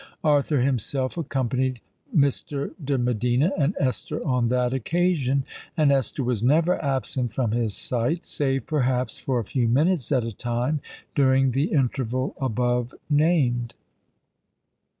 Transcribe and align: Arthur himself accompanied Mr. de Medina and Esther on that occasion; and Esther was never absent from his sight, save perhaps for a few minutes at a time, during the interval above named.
Arthur 0.23 0.61
himself 0.61 1.15
accompanied 1.15 1.79
Mr. 2.11 2.73
de 2.83 2.97
Medina 2.97 3.51
and 3.55 3.75
Esther 3.79 4.25
on 4.25 4.49
that 4.49 4.73
occasion; 4.73 5.43
and 5.77 5.91
Esther 5.91 6.23
was 6.23 6.41
never 6.41 6.83
absent 6.83 7.33
from 7.33 7.51
his 7.51 7.75
sight, 7.75 8.25
save 8.25 8.65
perhaps 8.65 9.19
for 9.19 9.37
a 9.37 9.45
few 9.45 9.67
minutes 9.67 10.11
at 10.11 10.23
a 10.23 10.31
time, 10.35 10.79
during 11.13 11.51
the 11.51 11.65
interval 11.65 12.33
above 12.41 12.95
named. 13.11 13.75